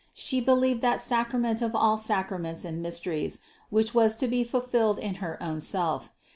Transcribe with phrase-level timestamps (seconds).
[0.15, 3.37] She believed that Sacrament of all sacraments and mysteries,
[3.69, 6.11] which was to be fulfilled in her own Self.